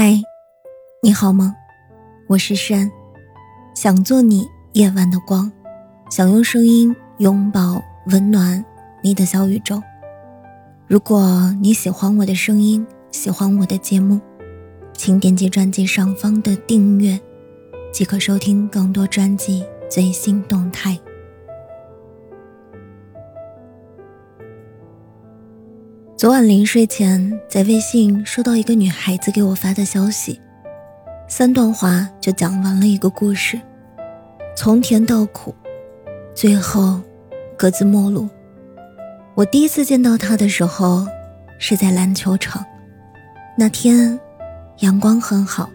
[0.00, 0.22] 嗨，
[1.02, 1.56] 你好吗？
[2.28, 2.88] 我是山，
[3.74, 5.50] 想做你夜晚的光，
[6.08, 8.64] 想用声音拥抱温暖
[9.02, 9.82] 你的小宇宙。
[10.86, 14.20] 如果你喜欢我的声音，喜欢我的节目，
[14.92, 17.18] 请点击专辑上方的订阅，
[17.92, 20.96] 即可收听更多专辑最新动态。
[26.18, 30.40] 昨晚临睡前，在微信收到一个女孩子给我发的消息，
[31.28, 33.56] 三段话就讲完了一个故事，
[34.56, 35.54] 从甜到苦，
[36.34, 37.00] 最后
[37.56, 38.28] 各自陌路。
[39.36, 41.06] 我第一次见到她的时候，
[41.56, 42.66] 是在篮球场，
[43.56, 44.18] 那天
[44.78, 45.70] 阳光很好，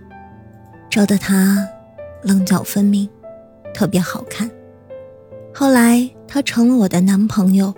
[0.90, 1.66] 照得她
[2.22, 3.10] 棱角分明，
[3.74, 4.52] 特别好看。
[5.56, 7.74] 后来他成了我的男朋友，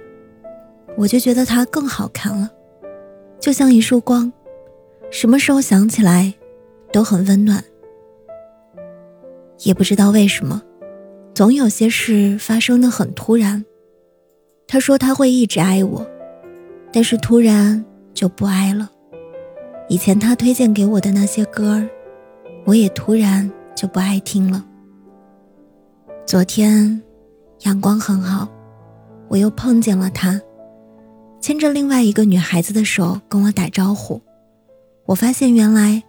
[0.97, 2.49] 我就觉得他更好看了。
[3.45, 4.33] 就像一束光，
[5.11, 6.33] 什么时候想起来，
[6.91, 7.63] 都很温暖。
[9.59, 10.63] 也不知道为什么，
[11.35, 13.63] 总有些事发生的很突然。
[14.65, 16.03] 他说他会一直爱我，
[16.91, 18.89] 但是突然就不爱了。
[19.89, 21.87] 以前他推荐给我的那些歌儿，
[22.65, 24.65] 我也突然就不爱听了。
[26.25, 26.99] 昨天，
[27.59, 28.47] 阳光很好，
[29.27, 30.41] 我又碰见了他。
[31.45, 34.19] 牵着另外一个女孩子的手跟我打招呼，
[35.05, 36.01] 我发现原来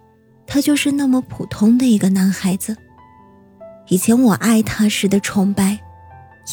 [0.47, 2.75] 他就是那么普通的一个男孩子。
[3.87, 5.77] 以前我爱他时的崇拜，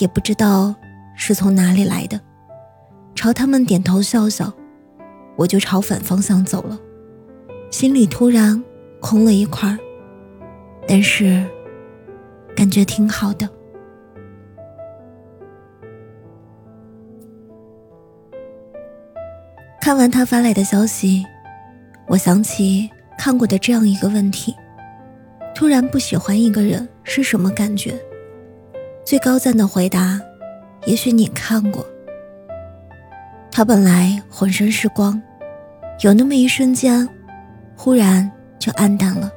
[0.02, 0.74] 也不知道
[1.16, 2.20] 是从哪里来的，
[3.14, 4.52] 朝他们点头笑笑，
[5.34, 6.78] 我就朝反方向走了，
[7.70, 8.62] 心里突然
[9.00, 9.78] 空了一块儿
[10.86, 11.42] 但是
[12.54, 13.48] 感觉挺好的。
[19.84, 21.22] 看完他发来的消息，
[22.06, 24.56] 我想起看过的这样一个问题：
[25.54, 27.94] 突然不喜欢一个人是什么感觉？
[29.04, 30.18] 最高赞的回答，
[30.86, 31.86] 也许你看过。
[33.50, 35.20] 他本来浑身是光，
[36.00, 37.06] 有那么一瞬间，
[37.76, 39.30] 忽然就暗淡了，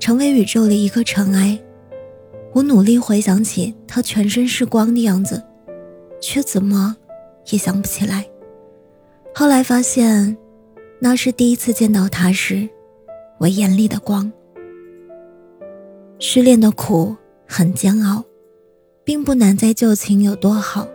[0.00, 1.58] 成为宇宙的一颗尘埃。
[2.54, 5.44] 我努力回想起他全身是光的样子，
[6.22, 6.96] 却怎么
[7.50, 8.24] 也想不起来。
[9.38, 10.36] 后来发现，
[10.98, 12.68] 那是第一次见到他时，
[13.38, 14.32] 我眼里的光。
[16.18, 17.16] 失恋的苦
[17.46, 18.24] 很煎熬，
[19.04, 20.88] 并不难在旧情有多好，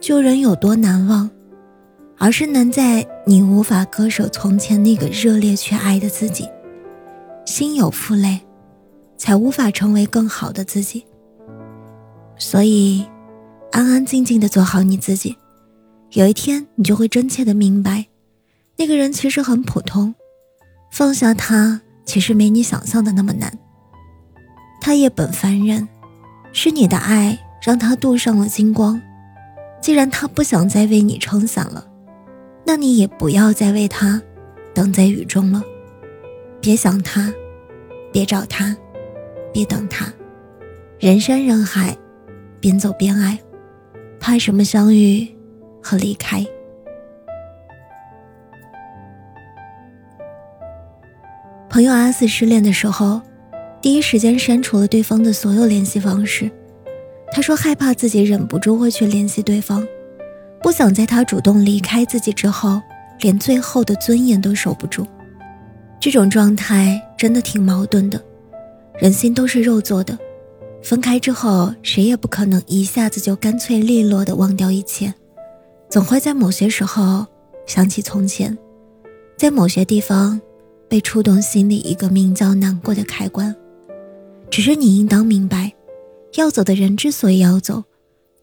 [0.00, 1.30] 旧人有多难忘，
[2.18, 6.48] 而是难在你无法割舍从前那个热烈却爱的自己，
[7.46, 8.40] 心有负累，
[9.16, 11.06] 才无法成为更好的自己。
[12.38, 13.06] 所以，
[13.70, 15.36] 安安静静的做好你自己。
[16.14, 18.06] 有一天，你就会真切的明白，
[18.76, 20.14] 那个人其实很普通，
[20.92, 23.52] 放下他其实没你想象的那么难。
[24.80, 25.88] 他也本凡人，
[26.52, 29.02] 是你的爱让他镀上了金光。
[29.82, 31.84] 既然他不想再为你撑伞了，
[32.64, 34.22] 那你也不要再为他
[34.72, 35.64] 等在雨中了。
[36.60, 37.34] 别想他，
[38.12, 38.76] 别找他，
[39.52, 40.06] 别等他。
[41.00, 41.98] 人山人海，
[42.60, 43.36] 边走边爱，
[44.20, 45.33] 怕什么相遇？
[45.84, 46.44] 和离开。
[51.68, 53.20] 朋友阿四失恋的时候，
[53.82, 56.50] 第一时间删除了对方的所有联系方式。
[57.32, 59.86] 他说害怕自己忍不住会去联系对方，
[60.62, 62.80] 不想在他主动离开自己之后，
[63.20, 65.04] 连最后的尊严都守不住。
[65.98, 68.22] 这种状态真的挺矛盾的。
[69.00, 70.16] 人心都是肉做的，
[70.80, 75.12] 分开之后，谁也不可能一下子就干脆利落的忘掉一切。
[75.94, 77.24] 总会在某些时候
[77.66, 78.58] 想起从前，
[79.38, 80.40] 在某些地方
[80.88, 83.54] 被触动心里一个名叫难过的开关。
[84.50, 85.72] 只是你应当明白，
[86.34, 87.84] 要走的人之所以要走，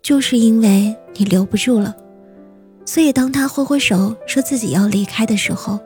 [0.01, 1.93] 就是因为你留不住了。
[2.85, 5.77] 所以当他挥挥手说自己要离开的时候，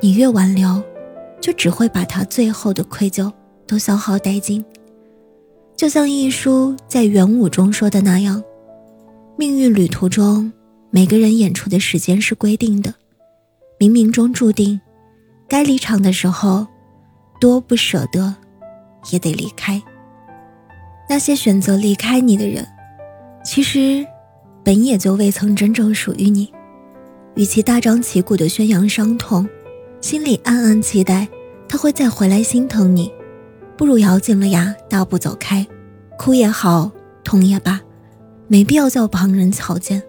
[0.00, 0.82] 你越挽留，
[1.42, 3.30] 就只会把他最后的愧疚
[3.66, 4.64] 都消耗殆尽。
[5.76, 8.42] 就像一书在元武中说的那样，
[9.36, 10.50] 命运旅途中。
[10.96, 12.94] 每个人演出的时间是规定的，
[13.78, 14.80] 冥冥中注定，
[15.46, 16.66] 该离场的时候，
[17.38, 18.34] 多不舍得，
[19.10, 19.82] 也得离开。
[21.06, 22.66] 那些选择离开你的人，
[23.44, 24.06] 其实，
[24.64, 26.50] 本也就未曾真正属于你。
[27.34, 29.46] 与其大张旗鼓的宣扬伤痛，
[30.00, 31.28] 心里暗暗期待
[31.68, 33.12] 他会再回来心疼你，
[33.76, 35.66] 不如咬紧了牙大步走开，
[36.18, 36.90] 哭也好，
[37.22, 37.82] 痛也罢，
[38.48, 40.02] 没必要叫旁人瞧见。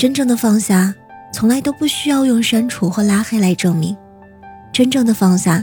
[0.00, 0.94] 真正的放下，
[1.30, 3.94] 从来都不需要用删除或拉黑来证明。
[4.72, 5.62] 真正的放下，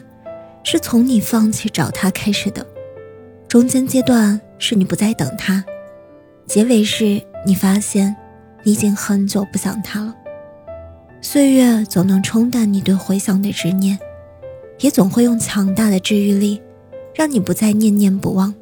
[0.63, 2.63] 是从你放弃找他开始的，
[3.47, 5.65] 中间阶段是你不再等他，
[6.45, 8.15] 结尾是你发现
[8.61, 10.15] 你已经很久不想他了。
[11.19, 13.97] 岁月总能冲淡你对回想的执念，
[14.81, 16.61] 也总会用强大的治愈力，
[17.15, 18.53] 让你不再念念不忘。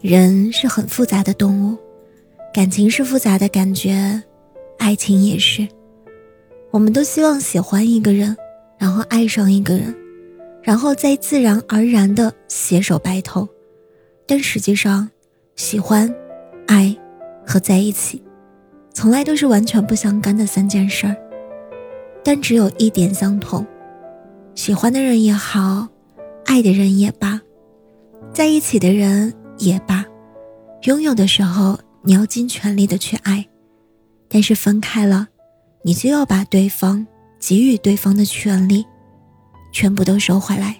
[0.00, 1.78] 人是很复杂的动物，
[2.52, 4.20] 感情是复杂的感觉，
[4.78, 5.66] 爱情也是。
[6.70, 8.36] 我们都希望喜欢一个人，
[8.78, 9.94] 然后爱上一个人，
[10.62, 13.48] 然后再自然而然的携手白头。
[14.26, 15.08] 但实际上，
[15.54, 16.12] 喜欢、
[16.66, 16.94] 爱
[17.46, 18.22] 和在一起，
[18.92, 21.16] 从来都是完全不相干的三件事儿。
[22.22, 23.64] 但只有一点相同：
[24.54, 25.86] 喜欢的人也好，
[26.44, 27.40] 爱的人也罢，
[28.34, 30.04] 在一起的人也罢，
[30.82, 33.46] 拥有的时候你要尽全力的去爱，
[34.28, 35.28] 但是分开了，
[35.82, 37.06] 你就要把对方
[37.38, 38.84] 给予对方的权利，
[39.72, 40.76] 全部都收回来，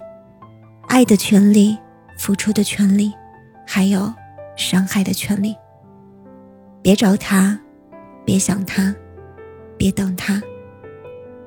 [0.88, 1.76] 爱的权利、
[2.18, 3.12] 付出的权利，
[3.66, 4.12] 还有
[4.56, 5.54] 伤害的权利。
[6.82, 7.58] 别找他，
[8.24, 8.94] 别想他，
[9.76, 10.42] 别等他。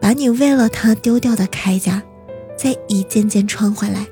[0.02, 2.02] 把你为了他丢掉的铠甲，
[2.58, 4.06] 再一件件穿回来，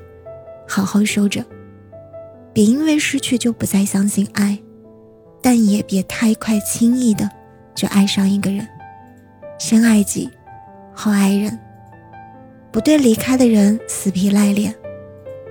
[0.68, 1.44] 好好收着。
[2.52, 4.58] 别因为失去就不再相信爱，
[5.40, 7.30] 但也别太快轻易的
[7.78, 8.66] 就爱上一个人
[9.56, 10.28] 先爱己
[10.92, 11.56] 后爱人。
[12.72, 14.74] 不对离开的人死皮赖脸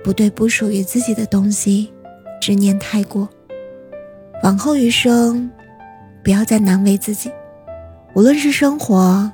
[0.04, 1.90] 不对不属于自己的东西
[2.38, 3.26] 执念太过。
[4.42, 5.50] 往后余生
[6.22, 7.32] 不要再难为自己
[8.12, 9.32] 无论是生活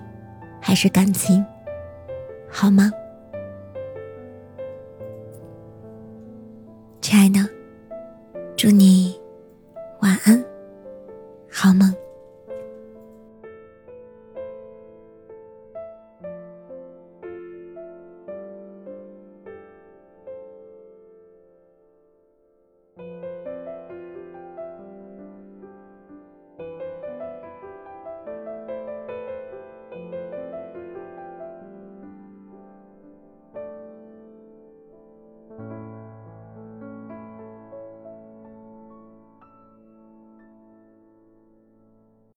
[0.61, 1.44] 还是感情
[2.49, 2.93] 好吗？
[7.00, 7.44] 亲爱的
[8.56, 9.20] 祝你
[10.00, 10.44] 晚安
[11.50, 11.93] 好梦。